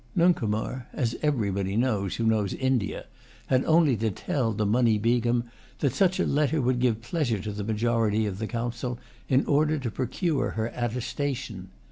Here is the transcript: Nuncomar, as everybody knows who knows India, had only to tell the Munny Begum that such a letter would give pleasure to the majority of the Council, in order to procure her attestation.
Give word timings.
Nuncomar, 0.15 0.87
as 0.93 1.15
everybody 1.21 1.77
knows 1.77 2.15
who 2.15 2.23
knows 2.25 2.55
India, 2.55 3.05
had 3.45 3.63
only 3.65 3.95
to 3.97 4.09
tell 4.09 4.51
the 4.51 4.65
Munny 4.65 4.97
Begum 4.97 5.43
that 5.77 5.93
such 5.93 6.19
a 6.19 6.25
letter 6.25 6.59
would 6.59 6.79
give 6.79 7.03
pleasure 7.03 7.37
to 7.37 7.51
the 7.51 7.63
majority 7.63 8.25
of 8.25 8.39
the 8.39 8.47
Council, 8.47 8.97
in 9.29 9.45
order 9.45 9.77
to 9.77 9.91
procure 9.91 10.49
her 10.57 10.71
attestation. 10.75 11.69